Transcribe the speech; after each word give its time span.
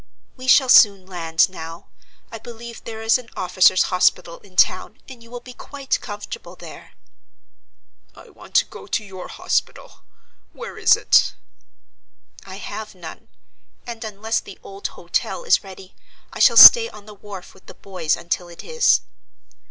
"We 0.35 0.47
shall 0.47 0.67
soon 0.67 1.05
land 1.05 1.47
now; 1.47 1.89
I 2.31 2.39
believe 2.39 2.83
there 2.85 3.03
is 3.03 3.19
an 3.19 3.29
officers' 3.37 3.83
hospital 3.93 4.39
in 4.39 4.55
the 4.55 4.63
town, 4.63 4.97
and 5.07 5.21
you 5.21 5.29
will 5.29 5.41
be 5.41 5.53
quite 5.53 6.01
comfortable 6.01 6.55
there." 6.55 6.93
"I 8.15 8.31
want 8.31 8.55
to 8.55 8.65
go 8.65 8.87
to 8.87 9.03
your 9.03 9.27
hospital: 9.27 10.01
where 10.53 10.79
is 10.79 10.95
it?" 10.95 11.35
"I 12.47 12.55
have 12.55 12.95
none; 12.95 13.27
and, 13.85 14.03
unless 14.03 14.39
the 14.39 14.57
old 14.63 14.87
hotel 14.87 15.43
is 15.43 15.63
ready, 15.63 15.93
I 16.33 16.39
shall 16.39 16.57
stay 16.57 16.89
on 16.89 17.05
the 17.05 17.13
wharf 17.13 17.53
with 17.53 17.67
the 17.67 17.75
boys 17.75 18.17
until 18.17 18.47
it 18.47 18.63
is." 18.63 19.01